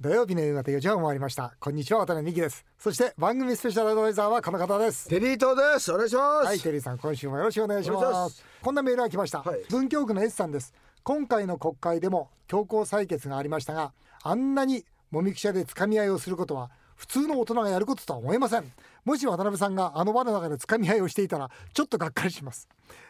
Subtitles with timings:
[0.00, 1.52] 土曜日の夕方4時半を回りました。
[1.60, 2.64] こんにちは渡辺美希です。
[2.78, 5.06] そして番組スペシャルアドバイザーはこの方です。
[5.10, 5.92] テリートです。
[5.92, 6.46] お願いします。
[6.46, 8.42] はいテリーさん今週もよろしくお願いします。
[8.62, 9.60] こんなメールが来ました、はい。
[9.68, 10.72] 文京区の S さんです。
[11.02, 13.92] 今回の国会でも強行採決がありましたが
[14.22, 18.72] あんなにもみくちゃでつかみ合いをすることは普通の大人がやることとは思えません。
[19.04, 22.68] もし渡辺さんがあの場の中でつかみ合いをしていたらちょっとがっかりします、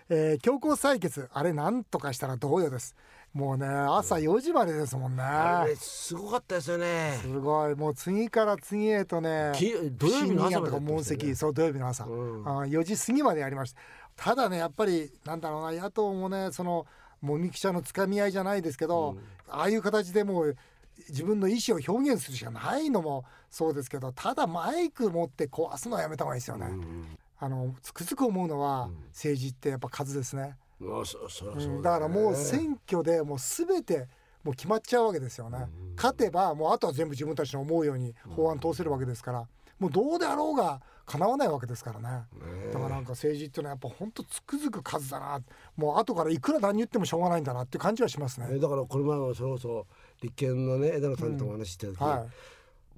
[0.09, 2.97] えー強行採決あれなんとかしたらどうよです
[3.33, 5.23] もうね朝4時までですもんね。
[5.77, 7.19] すごかったですよね。
[7.23, 7.77] すごい。
[7.77, 12.49] もう次から次へとねき土曜日の朝とか問責そう土曜日の朝、うん。
[12.49, 13.81] あ4時過ぎまでやりました。
[14.17, 16.87] ただねやっぱりなんだろうな野党もねその
[17.21, 19.17] もみくちゃのつかみ合いじゃないですけど、
[19.49, 20.57] ああいう形でもう
[21.11, 26.67] 自分の意思を表現するしかないのもそうですけどただマイク持って壊すのはやめた方がいいですよね、
[27.39, 30.57] あのつくづく思うのは、政治ってやっぱ数ですね、
[31.83, 34.09] だからもうせ選挙でもう全て
[34.43, 39.47] もう決まっちゃうわけですよね、勝てばもうあとは全部自分たちの思うように法案通せるわけですから、
[39.79, 42.25] もうどうであろうが叶わないわけですからね。
[42.73, 45.41] だからなんか政治っていうのはやっぱ本当つくづく数だな。
[45.77, 49.87] もう後からいくら何言ってもしょうがないんだなっていう感じはしますね、えだからこの前はそれこそ
[50.23, 52.27] 立憲のね枝野さんとお話ししてた時、は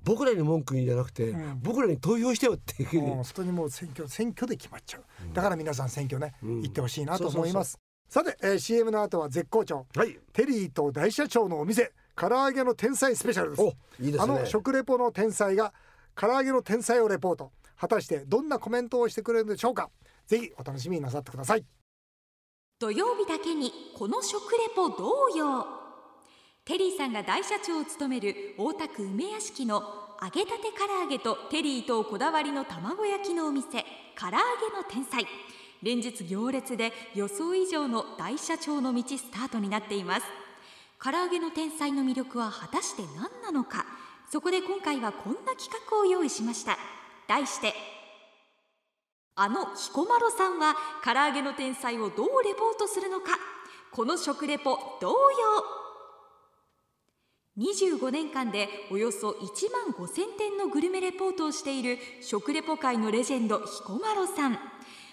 [0.04, 1.60] 僕らに文句言うんじゃなくて、ん。
[1.62, 3.02] 僕らに投票してよっていう。
[3.02, 7.78] もうそこにもう選挙選挙で決まっちゃう、だから皆さん選挙ね、行ってほしいなと思います。
[8.08, 9.86] さて、えー CM の後は絶好調。
[9.94, 10.18] はい。
[10.32, 13.62] テリーと大社長のお店唐揚げの天才スペシャルです。
[13.62, 13.68] お
[14.00, 14.34] いいですね。
[14.34, 15.72] あの食レポの天才が
[16.14, 17.52] 唐揚げの天才をレポート。
[17.78, 19.90] 果たしてどんなコメントをしてくれるのでしょうか。
[20.26, 21.64] ぜひお楽しみになさってください。
[22.78, 25.81] 土曜日だけにこの食レポどうよ
[26.64, 29.82] テリーさんが大社長を務める大田区梅屋敷の
[30.22, 33.84] 揚げたて唐揚げとテリーとこだわりの卵焼きのお店
[34.16, 34.36] 唐揚げ
[34.76, 35.26] の天才。
[35.82, 40.26] 連日行列で予想以上の大社長の道スタートになっています。
[41.02, 43.84] 唐揚げの天才の魅力は果たして何なのか。
[44.30, 46.78] そこで今回はこんな企画を用意しました。
[47.26, 47.74] 題して
[49.34, 53.32] あの彦摩呂さんは唐揚げの天才をどうレポートするのか。
[53.90, 55.81] この食レポ同様
[57.58, 64.58] 25年間でおよそ1万5000点のグルメレポートをしている食レポ界のレジェンド彦摩呂さん。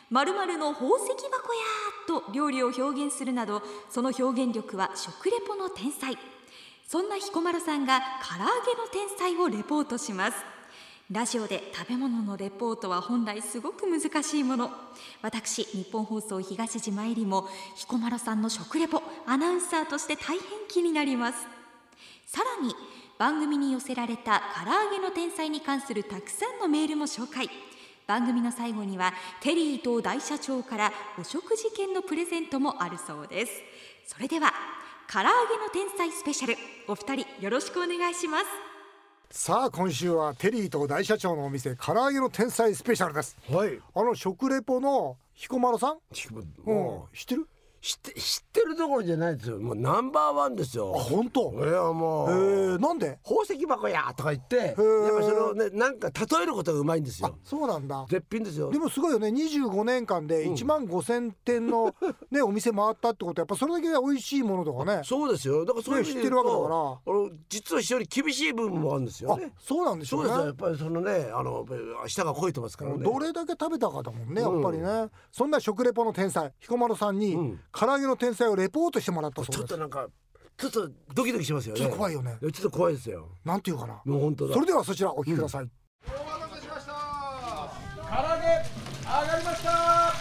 [0.10, 1.62] 〇〇の宝石箱や
[2.08, 6.18] と料理を表現するなどその表現力は食レポの天才。
[6.88, 10.38] そんな彦摩呂さんが唐揚げの天才をレポートします。
[11.12, 14.72] ラジオで食べ物のレポートは本来すごく難しいもの。
[15.22, 20.40] 私日本放送東島えりも彦摩呂さんの食レポアナウンサーとして大変
[20.70, 21.59] 気になります。
[22.32, 22.76] さらに
[23.18, 27.50] 番組に寄せられた唐揚げの天才に関するたくさんのメールも紹介。
[28.06, 33.54] 番組の最後にはテリーと大社長からお食事券のプレゼントもあるそうです。
[34.06, 34.54] それでは
[35.12, 36.56] 唐揚げの天才スペシャル。
[36.88, 38.46] お二人よろしくお願いします。
[39.32, 43.40] さあ今週はテリーと大社長のお店唐揚げの天才スペシャルです。
[43.50, 43.80] はい。
[43.96, 45.96] あの食レポの彦摩呂さん、
[46.64, 47.42] もうん、知ってる？
[47.42, 47.48] う
[47.82, 49.58] 知って知ってるどころじゃないですよ。
[49.60, 50.94] もうナンバーワンですよ。
[50.98, 51.54] あ本当？
[51.54, 53.20] いやもえう、ー、なんで？
[53.24, 58.06] 宝石箱やとか言ってやっぱーそのねなんか例えることがうまいんですあよそうなんだ。
[58.10, 58.70] 絶品ですよ。
[58.70, 59.30] でもすごいよね。
[59.30, 61.96] 25年間で1万5,000店の、
[62.32, 65.02] ね、 お店回ったってことはやっぱそれだけで美味しいものとかね。
[65.08, 65.64] そうですよ。
[65.64, 70.46] だからそういう知ってるとわあの実は非常に厳しい部分もあるんですよあねそうなんでしょそううねですよ。
[70.48, 71.66] やっぱりそのねあの
[72.08, 73.04] 舌が肥えてますからね。
[73.04, 79.58] どれだけ食べたかだもんねやっぱりね、そんな食レポの天才彦摩呂さんに、うん唐揚げの天才をレポートしてもらったそうです。
[79.60, 80.08] ちょっとなんか
[80.58, 81.80] ちょっとドキドキしますよね。
[81.80, 82.38] ちょっと怖いよね。
[82.42, 83.30] やちょっと怖いですよ。
[83.46, 84.02] なんていうかな。
[84.06, 84.54] もう本当だ。
[84.54, 86.94] それではそちらお聞きください、お待たせしました。
[88.04, 88.48] 唐揚げ
[89.06, 90.14] 上がりました。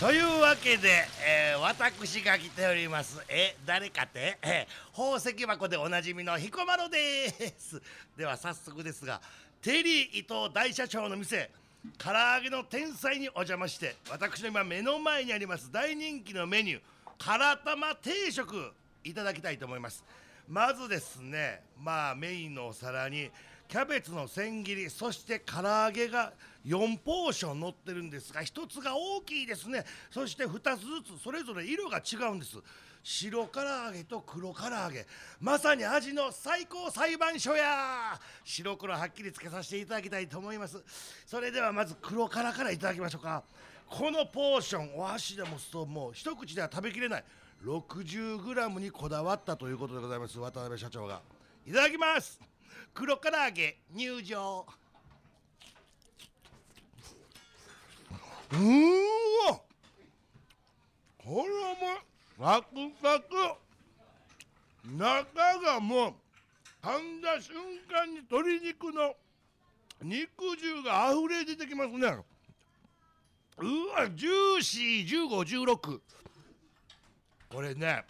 [0.00, 0.88] というわけで、
[1.26, 3.24] えー私が来ております。
[3.28, 7.80] え誰かって、えー宝石箱でおなじみの彦摩呂です。
[8.18, 9.22] では早速ですが
[9.62, 11.50] テリー伊藤大社長の店
[11.98, 16.80] 唐揚げの天才にお邪魔して私の今目の前にあります大人気のメニュー
[17.18, 18.72] 辛玉定食
[19.04, 20.02] いただきたいと思います。
[20.48, 23.30] まずですねまあメインのお皿に
[23.68, 26.32] キャベツの千切りそして唐揚げが
[26.66, 29.84] 4ポーション乗ってるんですが1つが大きいですね。
[30.10, 32.56] そして2つずつそれぞれ色が違うんです。
[33.04, 35.06] 白唐揚げと黒唐揚げ。
[35.38, 38.18] まさに味の最高裁判所や。
[38.42, 40.82] 白黒はっきりつけさせていただきたいと思います。
[41.26, 43.44] それではまず黒辛からいただきましょうか。
[43.90, 47.24] このポーションお箸でもすともう一口では食べきれない。
[47.62, 51.20] 60g にこだわったということでございます渡辺社長が。
[51.66, 52.40] いただきます。
[52.94, 54.66] 黒唐揚げ入場。
[58.50, 59.60] うーわ。
[61.18, 63.26] これはもうサクサク。
[64.96, 66.14] 中がもう
[66.82, 67.54] 噛んだ瞬
[67.90, 69.14] 間に鶏肉の
[70.02, 72.08] 肉汁が溢れ出てきますね。
[73.58, 75.06] うわジューシー。
[75.06, 76.00] 1516
[77.48, 78.04] これね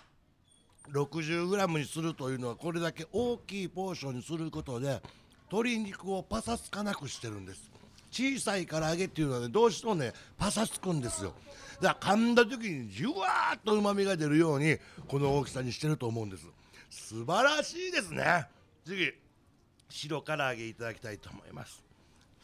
[0.90, 5.02] 60g にするというのはこれだけ大きいポーションにすることで
[5.50, 7.70] 鶏肉をパサつかなくしてるんです。
[8.10, 11.34] 小さい唐揚げっていうのはねどうしてもねパサつくんですよ。
[11.80, 14.78] だから噛んだ時にじゅわーっとうまみが出るように
[15.08, 16.46] この大きさにしてると思うんです。
[16.90, 18.46] 素晴らしいですね。
[18.84, 19.12] 次
[19.88, 21.84] 白唐揚げいただきたいと思います。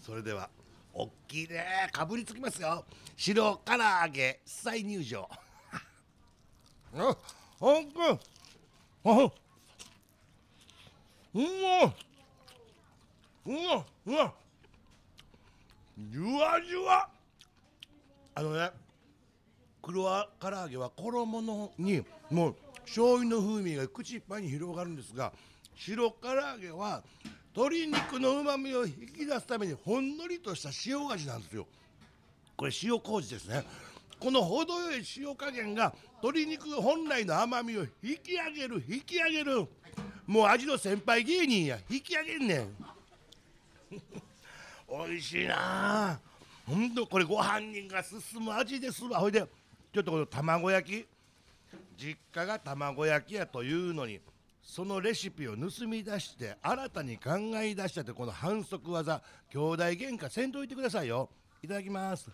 [0.01, 0.49] それでは
[0.93, 1.89] おっきいね。
[1.93, 2.85] かぶりつきますよ。
[3.17, 5.29] 白唐揚げ再入場。
[6.95, 7.17] あ
[7.59, 8.19] ほんくんあ
[9.05, 9.33] うん。
[11.35, 11.95] うん。
[13.47, 13.85] うん。
[14.07, 14.33] うん。
[16.11, 17.09] じゅわじゅわ
[18.35, 18.71] あのね
[19.83, 20.05] 黒
[20.39, 25.33] 唐揚げは衣のにもう醤油の風味が口いっぱいに広がるんですが
[25.75, 27.03] 白唐揚げは
[27.55, 31.67] 鶏肉のうまみを引き出すためにほんのりとした塩味なんですよ。
[32.57, 33.65] これ塩麹ですね。
[34.21, 35.93] この程よい塩加減が
[36.23, 39.67] 鶏肉本来の甘みを引き上げる引き上げる。
[40.27, 42.77] もう味の先輩芸人や引き上げんねん。
[45.09, 46.21] 美味しいな。
[46.67, 49.19] ほんとこれご飯人が進む味ですわ。
[49.19, 49.45] ほいで
[49.93, 51.07] ちょっとこの卵焼き。
[51.97, 54.21] 実家が卵焼きやというのに
[54.63, 59.21] そのレシピを盗み出して新たに考え出したってこの反則技
[59.51, 61.29] 兄弟喧嘩せんといてくださいよ。
[61.63, 62.31] いただきます。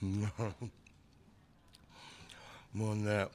[2.72, 3.26] もうね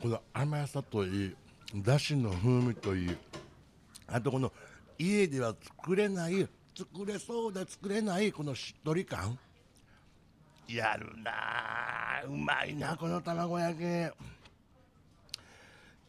[0.00, 1.36] この甘さといい
[1.76, 3.16] だしの風味といい
[4.06, 4.52] あとこの
[4.98, 6.46] 家では作れない
[6.76, 9.38] 作れそうで作れないこのしっとり感。
[10.68, 11.32] やるな
[12.26, 13.82] うまいなこの卵焼き。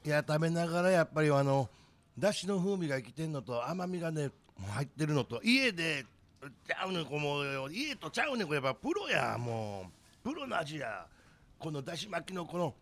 [0.07, 1.69] いや食べながらやっぱりあの
[2.17, 4.31] だしの風味が生きてんのと甘みがね
[4.67, 6.05] 入ってるのと家で
[6.67, 9.85] ちゃうねんこもう家とちゃうねんこれやっぱプロやも
[10.23, 10.29] う。
[10.29, 11.05] プロの味や。
[11.57, 12.73] このだし巻きのこの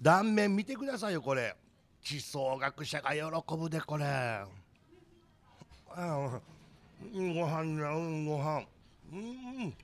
[0.00, 1.54] 断面見てくださいよこれ。
[2.02, 3.20] 地層学者が喜
[3.56, 4.04] ぶでこれ。
[4.04, 4.46] あ
[5.88, 6.40] あ。
[7.14, 8.62] うんご飯に合うご飯。
[9.12, 9.74] うん。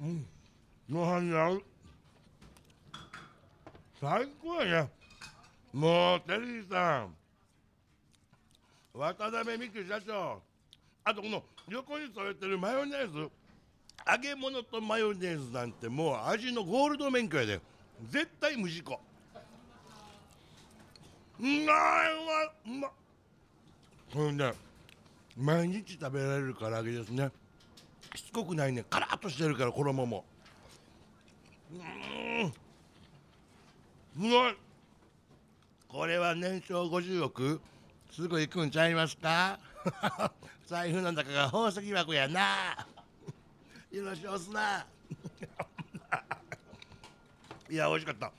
[0.00, 0.26] うん。
[0.90, 1.62] ご飯に合う。
[4.00, 4.90] 最高やね。
[5.72, 7.14] もうテリーさん。
[8.94, 10.40] 渡辺美樹社長。
[11.04, 13.30] あとこの横に添えてるマヨネーズ。
[14.10, 17.60] 揚げ物とマヨネーズなんてもう味のゴールド免許やで。
[18.10, 18.98] 絶対無事故。
[21.38, 21.64] うまいう
[22.66, 22.78] まい。
[22.78, 22.88] うま
[24.12, 24.52] これね
[25.36, 27.30] 毎日食べられる唐揚げですね。
[28.14, 28.84] しつこくないね。
[28.88, 30.24] カラッとしてるから衣も。
[31.72, 32.52] うん。
[32.52, 34.56] すごい。
[35.88, 37.60] これは年商50億。
[38.10, 39.58] すぐ行くんちゃいますか？
[40.66, 42.86] 財布の中が宝石箱やな。
[43.90, 44.86] よろしおすな。
[47.70, 48.32] いや美味しかった。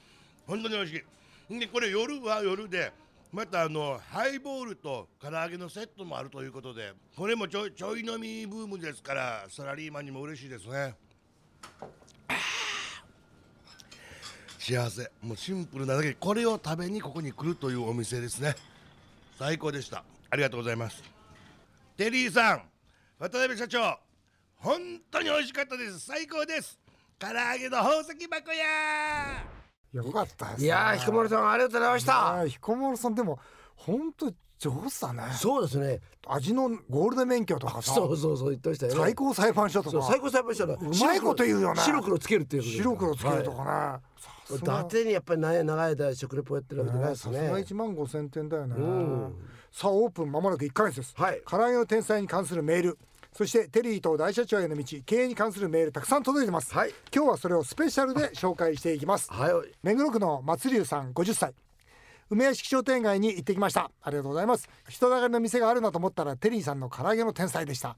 [0.46, 1.04] 本当に美味し
[1.50, 1.60] い。
[1.60, 2.92] でこれ夜は夜で
[3.32, 10.96] またあのハイボールと唐揚げのセットもあるということでこれもちょいちょい飲みブームですからサラリーマンにも嬉しいですね。
[14.60, 15.12] 幸せ。
[15.22, 18.56] もうシンプルなだけこれを食べにここに来るというお店ですね。
[19.40, 20.04] 最高でした。
[20.30, 21.02] ありがとうございます。
[21.96, 22.64] テリーさん
[23.18, 23.98] 渡辺社長
[24.58, 26.00] 本当に美味しかったです。
[26.02, 26.78] 最高です。
[27.18, 29.61] 唐揚げの宝石箱や
[29.94, 32.14] よかったです、ね、いやー彦摩呂さんありがとうございました。
[32.14, 33.40] ー彦摩呂さんでも
[33.76, 34.32] 本当
[34.62, 35.34] 上手だね。
[35.34, 36.00] そうですね。
[36.28, 39.00] 味のゴールド免許とかさそうそうそう言ってましたよね。
[39.00, 40.06] 最高裁判所とか。
[40.06, 41.82] 最高裁判所のうまいこと言うよね。
[41.82, 44.02] 白黒つけるっていう白黒つけるとかね、は
[44.52, 44.56] い。
[44.56, 47.40] 伊達にやっぱり長い長い間食レポやってるわけじゃないですね。
[47.40, 49.36] 1万5千点だよね、うん。
[49.72, 51.42] さあオープンまもなく1ヶ月です、はい。
[51.50, 53.00] 唐揚げの天才に関するメール
[53.34, 56.94] そしてテリーと大社長への道経営に関するメールたくさん届いてます、はい。
[57.16, 59.32] 今日はそれをスペシャルで紹介していきます。
[59.32, 59.52] はい。
[59.84, 61.54] 目黒区の松龍さん50歳
[62.30, 63.92] 梅屋敷商店街に行ってきました。
[64.02, 64.70] ありがとうございます。
[64.88, 67.98] 人だかりの店があるなと思ったらテリーさんの唐揚げの天才でした、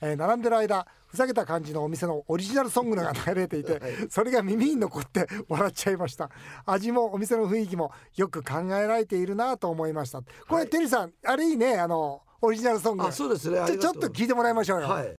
[0.00, 6.30] えー並んでる間ふざけた感じのお店のオリジナルソングが流れていて、それが耳に残って 笑っちゃいました。
[6.66, 10.22] 味もお店の雰囲気もよく考えられているなと思いました。
[10.48, 11.78] これ、テリーさんあれいいね。
[11.78, 13.06] あのオリジナルソング。
[13.06, 13.58] あそうですね。
[13.58, 15.14] あちょっと聞いてもらいましょうよ、はい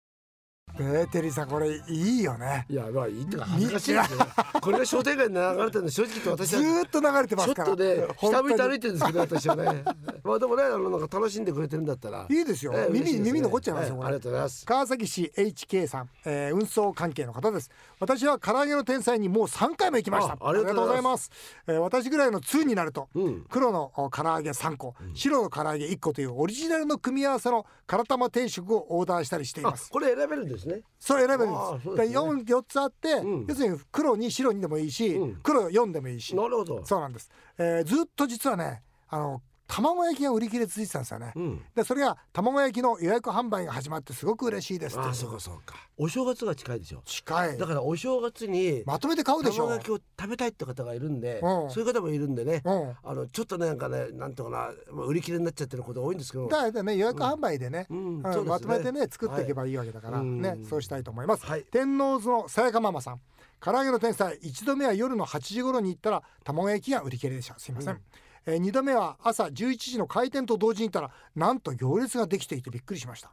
[0.78, 2.66] えテリーさんこれいいよね。
[2.68, 4.18] いやまあいいってか恥ずかしいですよ。
[4.18, 4.26] ね
[4.60, 8.32] これが商店街に流れてるの正直言って私 ずはーっと流れてまちょっすからとね本当に。
[8.32, 9.84] 下向いて歩いてるんですけど私はね。
[10.24, 12.26] まあでもねあのなんか楽しんでくれてるんだったら。
[12.28, 12.72] いいですよ。
[12.72, 14.66] ね耳残っちゃいますよはありがとうございます。
[14.66, 17.70] 川崎市 HK さん、えー運送関係の方です。
[18.00, 20.34] 私は唐揚げの天才にもう3回も行きました。
[20.40, 21.30] あありがとうございます。
[21.66, 23.46] えー私ぐらいの2になると、うん。
[23.50, 29.90] 黒のお唐揚げ3個、白の唐揚げ1個というオリジナルの組み合わせの唐玉定食をオーダーしたりしていあます。
[29.90, 30.82] これ選べるんですね。
[30.98, 31.96] それ選べるんです。
[31.96, 32.18] ですね。
[32.18, 33.46] 4, 4つあって、うん。
[33.48, 35.34] 要するに黒に白にでもいいし、うん。
[35.42, 36.34] 黒4でもいいし。
[36.34, 36.84] なるほど。
[36.84, 41.62] そうなんです、えーずっと実はねあの卵焼きが売り切れ続いてたんですよね、うん。
[41.74, 45.76] でそれが卵焼きの予約販売が始まってすごく嬉しいですあそうかそうか。
[45.96, 47.02] お正月が近いでしょ。
[47.04, 47.58] 近い。
[47.58, 49.64] だからお正月にまとめて買うでしょ。
[49.64, 51.70] 卵焼きを食べたいって方がいるんで、うん。
[51.70, 52.94] そういう方もいるんでね、うん。
[53.02, 56.48] あのちょっとねなんかねなんていうかなまあ売り切れになっちゃってることが多いんですけど。
[56.48, 58.22] だからね予約販売でね、うん。
[58.22, 58.22] ね。
[58.22, 60.26] まとめてね作っていけばいいわけだから、はい。
[60.26, 60.64] ねうん。
[60.66, 61.64] そうしたいと思います、はい。
[61.70, 63.20] 天王洲のさやかママさん。
[63.60, 67.58] 唐揚げの天才一度目は夜の8時頃に行ったら卵焼きが売り切れでした。
[67.58, 67.98] すいません、
[68.46, 73.32] えー、2度目は朝11時の開店と同時に行ったらなんと行列ができていてびっくりしました。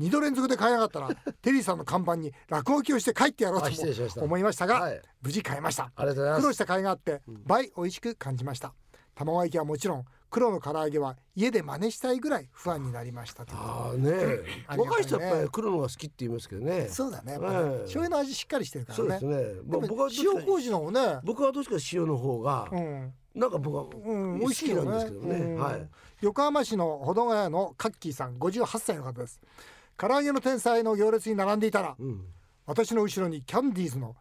[0.00, 1.08] 2度連続で買えなかったら
[1.42, 5.02] テリーさんの看板に落書きをして帰ってやろうと思いましたが、はい。
[5.22, 5.90] 無事買えました。
[5.96, 6.04] 苦
[6.42, 8.74] 労した甲斐があって倍美味しく感じました。
[9.14, 13.58] 卵焼きはもちろん黒の唐揚げは家で真似したいぐらい不安になりましたという。
[13.58, 16.88] ああね若い人はやっぱり黒のが好きって言いますけどね。
[16.88, 17.32] そうだね。
[17.32, 19.18] やっぱねええ醤油の味しっかりしてるからね。
[19.18, 21.18] そうですね、まあ、でも僕は塩麹の方ね。
[21.24, 25.88] 僕はどっちか塩の方が、うんなんか僕はうん、美味しいよねんですけどね、うんはい。
[26.22, 29.40] 横浜市の保土ヶ谷のカッキーさん58歳の方です。
[29.96, 32.24] 唐揚げの天才の行列に並んでいたら、うん。
[32.66, 34.16] 私の後ろにキャンディーズの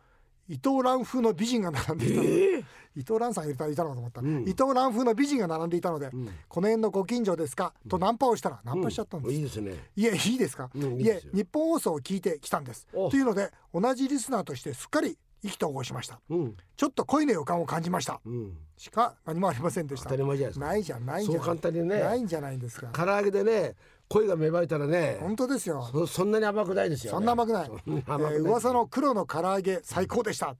[0.47, 2.23] 伊藤蘭風の美人が並んでいたの。
[2.23, 2.63] で、ええ
[2.95, 4.41] 伊藤蘭さんがいたいたのかと思った、うん。
[4.41, 6.11] 伊藤蘭風の美人が並んでいたので、ん。
[6.47, 7.73] この辺のご近所ですか？
[7.87, 9.75] とナンパをしたらナンパしちゃったんです、いいですね。
[9.95, 12.87] いえいいですか、いえ日本放送を聞いてきたんです。
[12.93, 16.19] おというので同じリスナーとしてすっかり意気投合しました。
[16.29, 16.57] うん。
[16.75, 18.19] ちょっと恋の予感を感じました。
[18.25, 18.57] うん。
[18.77, 20.05] しか何もありませんでした。
[20.05, 20.65] 当たり前じゃないですか。
[20.65, 21.35] ないじゃんないじゃん。
[21.37, 22.87] そう簡単にねないんじゃないんですか。
[22.93, 23.75] 唐揚げでね
[24.07, 25.87] 声が芽生えたらね本当ですよ。
[25.91, 30.55] そそんなに甘くないですよ、ね、そんな甘くない、えー噂の黒の唐揚げ最高でした。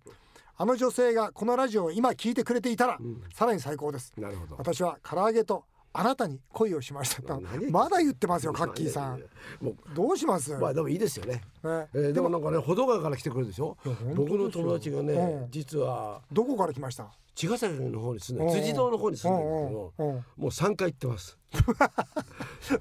[0.59, 2.97] あの女性がこのラジオを今聞いてくれていたら、
[3.35, 4.11] さらに最高です。
[4.17, 4.55] なるほど。
[4.57, 5.65] 私は唐揚げと
[5.99, 7.39] あなたに恋をしました。
[7.71, 9.23] まだ言ってますよカッキーさん。
[9.59, 13.75] もうどうします、まあでもいいですよね、ねえーでもなんかね保土ヶ谷から来てくれるでしょ？
[14.15, 17.07] 僕の友達がね、うん実はどこから来ました？
[17.33, 21.37] 茅ヶ崎の方に住んでうん辻堂の方に住んでるんですけどもう3回行ってます。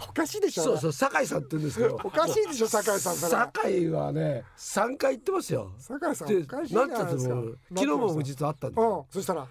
[0.09, 2.01] おかしいでしょそうそう酒井さんって言うんですけど。
[2.05, 5.73] おかしいでしょ酒井さん酒井はね3回行ってますよ。
[5.79, 7.35] 酒井さんでおかしいじゃないですか。
[7.35, 7.45] も
[7.75, 8.87] 昨日も実はあったんですうん。
[8.87, 9.47] よそしたら？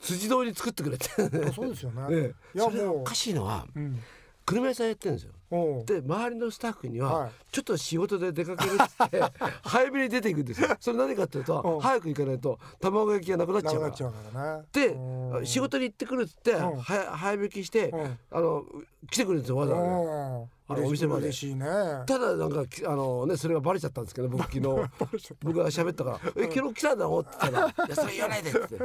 [0.00, 1.06] 辻堂に作ってくれて。
[1.48, 2.58] あそうですよね、 ええ。
[2.58, 4.00] いやもうそれがおかしいのはうん。
[4.46, 5.32] 車屋さんやってるんですよ。
[5.52, 5.82] う。
[5.82, 7.30] んで周りのスタッフには、はい。
[7.52, 9.22] ちょっと仕事で出かけるって
[9.62, 10.76] 早めに出ていくんですよ。
[10.80, 11.80] それ何かっていうと、うん。
[11.80, 14.64] 早く行かないと卵焼きがなくなっちゃうから。
[14.72, 15.46] でうん。
[15.46, 18.18] 仕事に行ってくるっつって、早引きして、うん。
[18.30, 18.64] あの
[19.10, 20.46] 来てくれるんですよわざわざ。
[20.70, 21.22] うんあのお店まで。
[21.24, 21.66] 嬉しいね。
[22.06, 28.78] ただなんかきあのねそれがバレちゃったんですけど僕昨日僕が喋ったから「え昨日来たんだろ?」って言ったら「いやそれ言わないで」って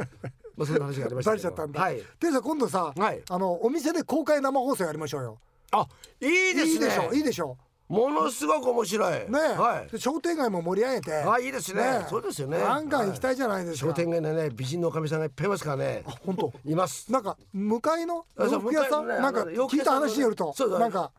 [0.58, 2.02] まあそんな話がありましたバレちゃったんだ、はい。
[2.20, 3.22] でさ今度さ、はい。
[3.30, 5.38] あのお店で公開生放送やりましょうよ。
[5.72, 5.88] あ
[6.22, 6.72] いいですね。
[6.72, 7.58] いいでしょいいでしょ。
[7.88, 9.30] ものすごく面白い。
[9.30, 9.92] ね、はい。
[9.92, 11.14] で商店街も盛り上げて。
[11.14, 12.06] あいいですね。
[12.10, 12.58] そうですよね。
[12.58, 16.04] ガンガン行きたいじゃないですか、商店街のね美人のおかみさんがいっぱいいますからね。
[16.26, 16.52] 本当。
[16.66, 17.12] います。
[17.12, 18.26] なんか向かいの？
[18.40, 19.08] 洋服屋さん？
[19.08, 21.12] なんか聞いた話によるとそうだなんか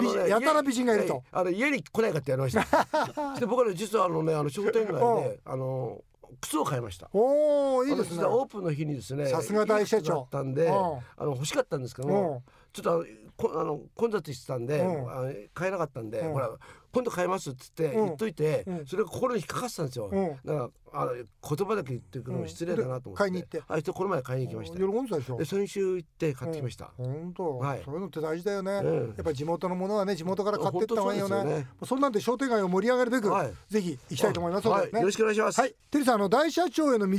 [0.00, 1.14] ねやたら美人がいると。
[1.14, 2.62] 家あの家に来ないかってやりました。
[3.38, 6.00] で僕はね実はあのねあの商店街であの
[6.40, 7.08] 靴を買いました。
[7.12, 8.24] おおいいですね。
[8.24, 10.02] オープンの日にですねさすが大社長。
[10.02, 10.70] いい靴があったんでう。
[10.70, 13.04] んあの欲しかったんですけどうんもちょっとあの
[13.36, 14.88] こあの混雑してたんでう。
[14.88, 16.28] ん買えなかったんでう。
[16.28, 16.50] んほら
[16.92, 18.04] 今度買いますっつってうん。
[18.04, 18.86] 言っといてうん。
[18.86, 20.10] それが心に引っかかってたんですよ。
[20.12, 20.28] うん。
[20.28, 21.24] だからあの言
[21.66, 23.16] 葉だけ言ってくるのも失礼だなと思って。
[23.16, 23.62] で買いに行って。
[23.66, 25.36] あいつこの前買いに行きました喜んでたでしょ？
[25.38, 26.92] で先週行って買ってきました。
[26.98, 27.82] 本当、はい。
[27.84, 29.06] そういうのって大事だよね、うん。
[29.08, 31.66] やっぱ地元のものはね地元から買ってった方がいいよね。
[31.84, 33.52] そんなんで商店街を盛り上げるべく、はい。
[33.68, 34.90] ぜひ行きたいと思いますはい。
[34.92, 35.60] よろしくお願いします。
[35.60, 35.74] はい。
[35.90, 37.18] テリーさんあの大社長への道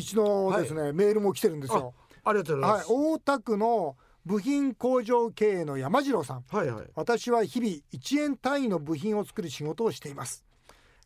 [0.51, 1.93] のですね、メールも来てるんですよ。
[2.23, 2.79] ありがとうございはい。
[2.79, 6.43] ます大田区の部品工場経営の山次郎さん。
[6.49, 6.85] はいはい。
[6.95, 10.45] 私は日々1円単位の部品を作る仕事をしています。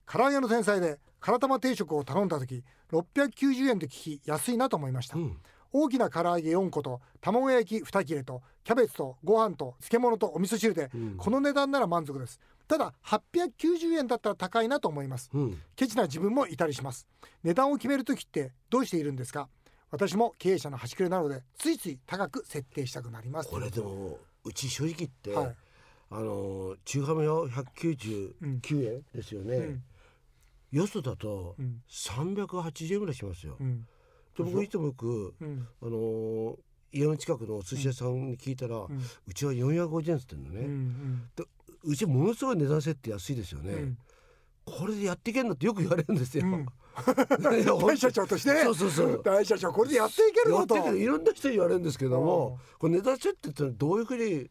[0.05, 5.37] 唐揚げの天才で唐玉定食を頼んだ時690円と聞き安いなと思いました、うん。
[5.73, 11.17] 大きな唐揚げ4個と卵焼き2切れとキャベツとご飯と漬物とお味噌汁で、うん。
[11.17, 12.39] この値段なら満足です。
[12.67, 15.29] ただ890円だったら高いなと思います。
[15.33, 15.61] うん。
[15.75, 17.07] ケチな自分もいたりします。
[17.43, 19.49] 値段を決める時ってどうしているんですか？
[19.89, 23.49] 私も経営者の端くれなのでついつい高く設定したくなります。
[23.49, 25.55] これでもうち正直言って、はい。
[26.09, 29.83] あの中華麺は199円ですよね、うん。
[30.71, 31.81] よそだとうん。
[31.89, 33.57] 380円ぐらいしますよ。
[33.59, 33.81] うん。
[34.37, 35.67] で僕いつもよくうん。
[35.81, 36.57] あのー
[36.93, 39.33] 家の近くのお寿司屋さんに聞いたら、ううん。
[39.33, 40.55] ちは450円っつってんのうん。
[40.55, 41.29] ね、うん。
[41.83, 43.97] うちものすごい値段設定安いですよね、うん。
[44.65, 46.45] これでやっていけんのってよく言われるんですよ、
[47.81, 48.53] 大社長として。
[48.53, 49.21] ねそうそうそう。
[49.23, 54.49] 大社長これでやっていけるやってのといろんな人に言われるんですけども、これ値段設定ってどういうふうに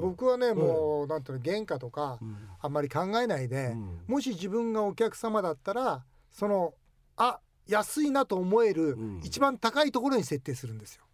[0.00, 2.36] 僕はねもうなんていうの原価とかうん。
[2.60, 4.00] あんまり考えないでうん。
[4.06, 6.74] もし自分がお客様だったらその
[7.16, 9.20] あ安いなと思えるうん。
[9.22, 11.04] 一番高いところに設定するんですよ。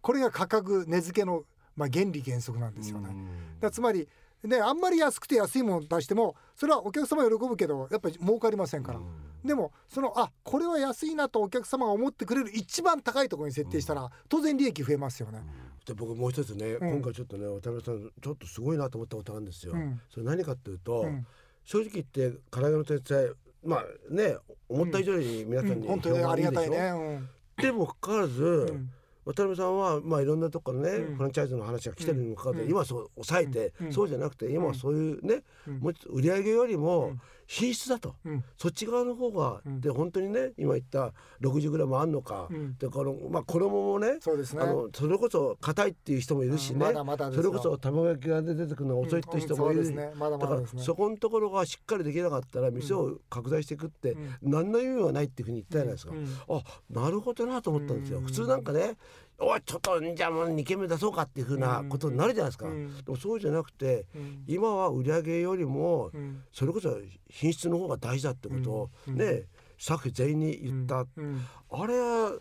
[0.00, 1.44] これが価格値付けの
[1.76, 3.14] まあ原理原則なんですよね。
[3.60, 4.08] だつまり
[4.42, 9.00] ねあんまり安くて安いもの出してもそれはお客様喜ぶけどやっぱり儲かりませんから。
[9.44, 15.42] でもそのあこれは安いなとお客様が思ってくれる一番高いところに設定したら当然利益増えますよね。
[15.84, 16.90] で僕もう一つね、うん。
[16.98, 20.00] 今回ちょっとね渡辺さんちょっとすごいなと思ったことがあるんですよ、うん。
[20.10, 21.26] それ何かっていうと、うん。
[21.64, 23.30] 正直言って唐揚げの天才
[23.64, 24.36] まあね
[24.68, 27.20] 思った以上に皆さんに本当にありがたいね。
[27.56, 28.90] でもかかわらず、うん。
[29.24, 31.16] 渡辺さんはまあいろんなところからね、うん。
[31.16, 32.70] フランチャイズの話が来てるにもかかわらず、うん。
[32.70, 33.92] 今はそう抑えて、うん。
[33.92, 35.78] そうじゃなくて今はそういうね、うん。
[35.78, 37.20] もうちょっと売り上げよりもうん
[37.52, 38.44] 品質だと、うん。
[38.56, 39.80] そっち側の方が、うん。
[39.82, 42.78] で本当にね今言った 60g あんのか、うん。
[42.78, 44.62] でこのまあ衣もねそうですね。
[44.62, 44.66] あ。
[44.66, 50.12] のそれこそ硬いっていう人もいるしね、まだまだそれこそ卵焼きが出てくるのが遅いっていう人もいる、うんそうですね。
[50.18, 50.82] まだまだから。
[50.82, 54.50] そこのところがしっかりできなかったら店を拡大していくってうん。
[54.50, 56.56] 何の意味はないっていうふうに言ったじゃないですか、うん。
[56.56, 56.62] あ
[57.02, 58.24] なるほどなと思ったんですよ、うん。
[58.24, 58.96] 普通なんかね
[59.38, 62.96] おいちょっとじゃあもう2軒目出そうかっていうふうなことになるじゃないですか、うん。
[62.96, 64.44] でもそうじゃなくてうん。
[64.46, 66.42] 今は売り上げよりもうん。
[66.52, 66.96] それこそ
[67.28, 69.16] 品質の方が大事だってことをうん。
[69.16, 69.42] ね
[69.78, 71.44] スタッフ全員に言った、うん。
[71.70, 72.38] あれは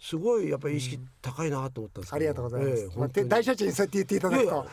[0.00, 2.16] すごいやっぱり意識高いなと思ったんですけど。
[2.16, 2.82] ありがとうございます。
[2.82, 4.66] ええまあ大社長にそうやって言っていただくと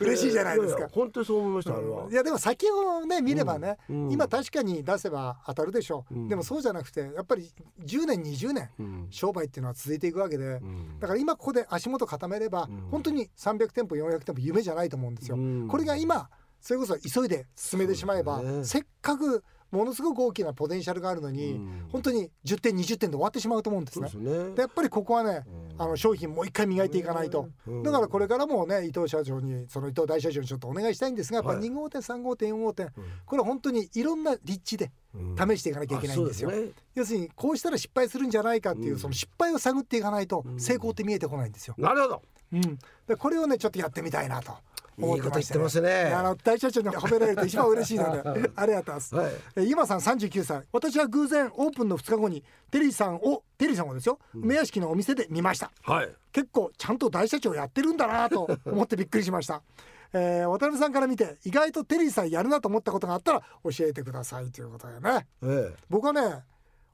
[0.00, 0.88] 嬉しいじゃないですか。
[0.92, 2.08] 本当にそう思いました、あれは。
[2.10, 6.28] いやでも先をね見ればね、今確かに出せば当たるでしょう、うん。
[6.28, 7.50] でもそうじゃなくてやっぱり
[7.84, 11.00] 10年20年うん商売っていうのは続いていくわけで、うん。
[11.00, 12.88] だから今ここで足元固めれば、うん。
[12.90, 15.68] 本当に300店舗400店舗夢じゃないと思うんですよ、うん。
[15.68, 16.30] これが今
[16.60, 21.88] それこそ急いで進めてしまえば、せっかくものすごく大きなポテンシャルがあるのに、うん。
[21.90, 24.06] 本当に10点20点で終わってしまうと思うんですね。
[24.06, 24.54] ですね。
[24.54, 25.82] でやっぱりここはね、うん。
[25.82, 27.82] あの商品もう一回磨いていかないと、うん。
[27.82, 32.90] だからこれからもね伊藤社長にその伊藤大社長にちょっとお願いしたいんですがやっぱはい2号店3号店4号店、
[33.26, 35.36] これは本当にいろんな立地でうん。
[35.36, 36.50] 試していかなきゃいけないんですよ。
[36.50, 36.70] あそうね。
[36.94, 38.98] 要するにこうしたら失敗するんじゃないかっていう、うん。
[38.98, 40.60] その失敗を探っていかないとん。
[40.60, 41.74] 成功って見えてこないんですよ。
[41.78, 42.22] なるほど。
[42.52, 44.52] うん、でこれをねちょっとやってみたいなと
[44.98, 46.12] いいこと言ってますね。
[46.14, 49.14] あの大社長に褒められると一番嬉しいの でありがとうございます。
[49.14, 49.32] はい。
[49.56, 54.18] え今さん39歳私は偶然オープンの2日後にテリーさんをテリーさんをですよ。
[54.34, 55.70] 梅屋敷のお店で見ました。
[55.82, 56.10] はい。
[56.32, 59.62] 結構ちゃんと大社長やってるんだなと思ってびっくりしました、
[60.12, 65.26] えー渡辺さんから見て意外とテリーさんやるなと思ったことがあったら教えてくださいということでね。
[65.42, 65.74] え。
[65.88, 66.44] 僕はね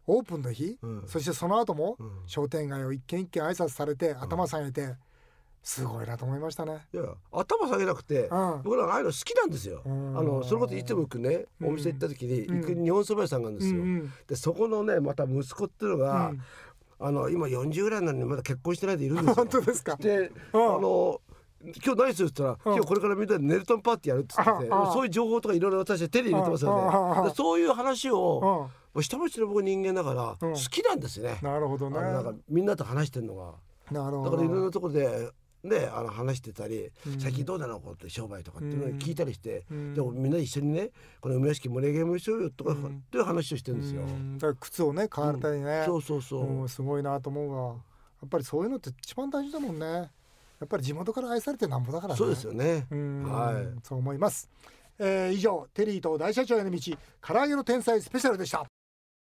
[0.07, 1.05] オープンの日、うん。
[1.07, 2.23] そしてその後もうん。
[2.27, 4.95] 商店街を一軒一軒挨拶されて頭下げて
[5.67, 6.87] すごいなと思いましたね。
[6.93, 8.63] えいや頭下げなくてうん。
[8.63, 9.81] 僕らああいうの好きなんですよ。
[9.85, 10.13] あうん。
[10.15, 11.69] のそれこそいつも行くねうん。
[11.69, 12.61] お店行った時にうん。
[12.61, 13.83] 行く日本そば屋さんがあるんですよ。
[14.29, 16.41] でそこのねまた息子っていうのがうん。
[17.01, 19.35] あの今40ぐらいなのにまだ結婚してないでいるんですよ。
[19.35, 19.97] 本当ですか？
[19.97, 20.83] であうん。
[20.83, 21.21] の
[21.65, 22.77] 今日何するって言ったら、うん。
[22.77, 26.51] 今日これからみんなでネルトンパーティーやるって言っててそういう情報とかいろいろ私は手に入れて。
[26.51, 30.55] ますよねでそういう話をう下町の僕人間だからうん。
[30.55, 31.99] 好きなんですね、んなるほどね。
[31.99, 33.55] なんかみんなと話してるのが。
[33.91, 34.31] なるほど。
[34.31, 35.31] だからいろんなところで
[35.65, 37.81] ねあの話してたり、うん最近どうなの？
[37.81, 39.95] こうって商売とかっていうのを聞いたりして、うん。
[39.95, 44.03] でもみんな一緒にねこの梅屋敷盛り上げましょうよとか、うんっていう話をしてるんですよ。
[44.03, 44.39] うん。
[44.39, 46.69] だから靴をね買われたりね、そうそうそう、うん。
[46.69, 49.87] すごいなと思うわやっぱりそういうのって一番大事だもんね。
[49.87, 50.09] や
[50.65, 52.19] っぱり地元から愛されてなんぼだからね。
[52.19, 52.87] そうですよね。
[52.91, 53.25] うん。
[53.25, 53.67] はい。
[53.83, 54.49] そう思います、
[54.99, 56.79] えー以上テリーと大社長への道
[57.21, 58.65] 唐揚げの天才スペシャルでした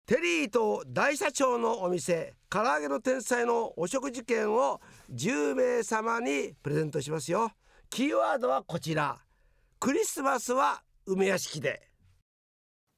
[0.06, 4.80] テリーと大社長のお店唐揚げの天才のお食事券を
[5.12, 7.50] 10名様にプレゼントしますよ。
[7.90, 9.18] キーワードはこちら。
[9.80, 11.90] クリスマスは梅屋敷で。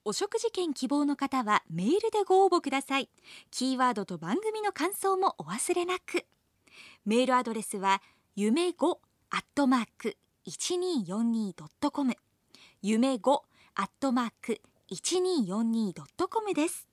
[0.05, 3.09] お食事券希望の方はメールでご応募ください。
[3.51, 6.27] キーワードと番組の感想もお忘れなく。
[7.07, 8.03] メールアドレスは
[8.37, 8.99] 夢5
[9.31, 12.15] アットマーク 1242.com
[12.83, 13.41] 夢5
[13.77, 14.61] アットマーク
[14.93, 16.87] 1242.com です。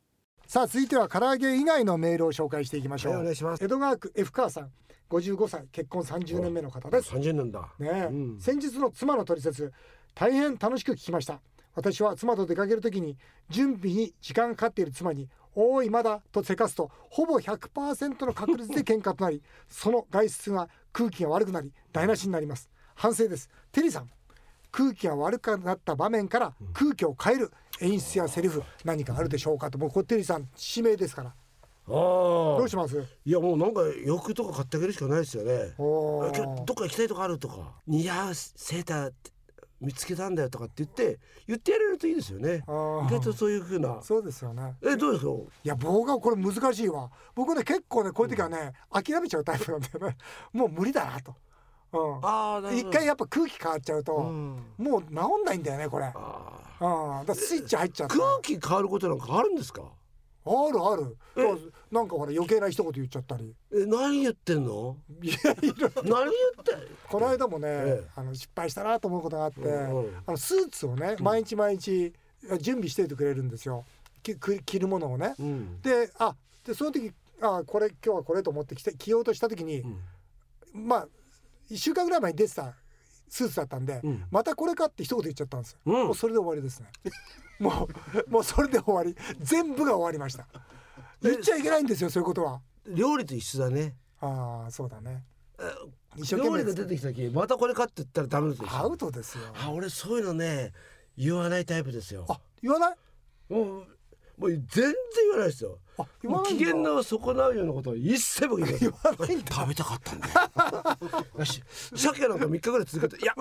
[0.48, 3.64] さあ続いては唐揚げ以外のメールを紹介していきましょう、はいお願いします。
[3.64, 4.72] 江戸川区 F 川さん。
[5.10, 7.14] 55歳結婚30年目の方です。
[7.14, 7.62] 30年だ。
[7.80, 8.40] ねえ、うん。
[8.40, 9.72] 先日の妻の取説
[10.14, 11.42] 大変楽しく聞きました。
[11.74, 13.18] 私は妻と出かけるときに
[13.50, 22.70] 準備に時間がかかっている妻に「おーいまだ」とせかすとほぼ100%の確率で喧嘩となり その外出が空気が悪くなり台無しになります。
[22.96, 23.50] 反省です。
[23.72, 24.10] テリーさん
[24.72, 29.78] 空気が悪くなった場面から空気を変える演出やセリフ何かあるでしょうかと。
[29.78, 31.34] もうこれテリーさん指名ですから。
[31.88, 33.06] あどうします？
[33.26, 35.74] いやもうなんか洋服とか買ってあげるしかないですよね。
[35.78, 37.74] どっか行きたいとこあるとか。
[37.86, 39.12] 似合うセーター
[39.82, 42.64] 見つけたんだよとかって言って言ってやれるといいですよね。
[42.66, 44.02] 意外とそういうふうな。
[44.02, 44.74] そうですよね。
[44.82, 45.32] えどうですか？
[45.32, 47.12] いや僕はこれ難しいわ。
[47.36, 50.18] 僕ね結構ねこういう時はね、諦めちゃうタイプなんだよね。
[50.54, 51.36] もう無理だなと、
[51.96, 54.64] うん、一回やっぱ空気変わっちゃうと、うん。
[54.78, 55.14] もう治ん
[55.46, 58.18] ないんだよねこれ、うん、だスイッチ入っちゃーった。
[58.18, 59.84] 空気変わることなんかあるんですか？
[60.48, 61.18] あるある。
[61.38, 61.42] え？
[61.92, 63.56] なんかほら余計な一言言っちゃったり。
[63.74, 64.98] え何言ってんの？
[65.24, 66.04] いやいろいろ。
[66.04, 66.88] 何言って？
[67.10, 68.08] この間もね、ええ。
[68.16, 70.18] あの失敗したなと思うことがあって、うんうん。
[70.28, 72.14] あのスーツをね毎日毎日
[72.62, 73.86] 準備しててくれるんですよ。
[74.22, 75.82] きく着るものをね、うん。
[75.82, 79.84] であでその時あこれ今日はこれと思ってきて着ようとした時に、
[80.74, 81.08] まあ
[81.70, 82.74] 1週間ぐらい前に出てた
[83.28, 84.24] スーツだったんで、うん。
[84.32, 85.94] またこれかって一言言っちゃったんですよ、うん。
[86.06, 86.92] もうそれで終わりですね。
[87.60, 87.88] も
[88.28, 89.16] うもうそれで終わり。
[89.40, 90.48] 全部が終わりました。
[91.22, 92.62] 言っちゃいけないんですよそういうことは。
[92.88, 93.96] 料理と一緒だね。
[94.22, 95.24] ああそうだね。
[96.18, 98.68] 一生懸命料理が出てきた時またこれかって言ったらダメですよ。
[98.72, 99.44] アウトですよ。
[99.56, 100.74] あ俺そういうのね
[101.18, 102.26] 言わないタイプですよ。
[102.30, 102.98] あ言わない？
[103.50, 103.88] もう
[104.38, 104.94] もう全然
[105.24, 105.80] 言わないですよ。
[106.24, 109.56] もう機嫌の損なうようなことは一切僕言いません言わないんだ。
[109.56, 111.64] 食べたかったんだよ よし
[111.96, 113.34] 鮭なんか3日ぐらい続けていや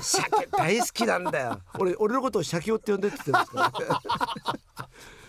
[0.00, 1.60] 鮭大好きなんだよ。
[1.78, 4.54] 俺俺のことを鮭男って呼んでって言ってるんですから。
[4.54, 4.60] ね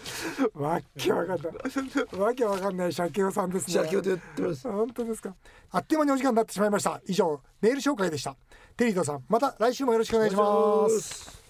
[0.53, 2.19] わっけわかんない。
[2.19, 3.83] わけわかんない鮭男さんですね。
[3.83, 4.71] 鮭男って言ってます。
[4.71, 5.35] 本当ですか。
[5.71, 7.01] あっという間にお時間になってしまいました。
[7.07, 8.35] 以上メール紹介でした。
[8.77, 11.41] テリーとさんまた来週もよろしくお願いします。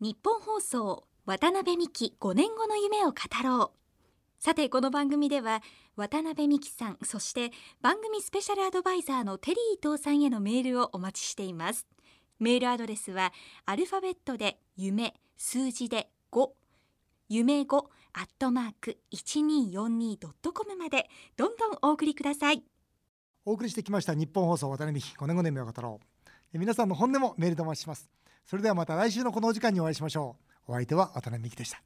[0.00, 4.42] 日本放送渡辺美希5年後の夢を語ろう。
[4.42, 5.62] さてこの番組では
[5.94, 7.50] 渡辺美希さんそして
[7.82, 11.86] 番組スペシャルアドバイザーのテリー伊藤さんへのメールをお待ちしています。
[12.40, 13.34] メールアドレスは
[13.66, 16.48] アルファベットで夢数字で5
[17.28, 22.62] 夢5アットマーク 1242.com までどんどんお送りください。
[23.44, 26.00] お送りしてきました日本放送渡辺美希5年5年目を語ろ
[26.54, 26.58] う。
[26.58, 28.08] 皆さんの本音もメールでお待ちします。
[28.46, 30.48] それではまた来週のこのお時間にお会いしましょう。
[30.68, 31.82] お相手は渡辺美希でした。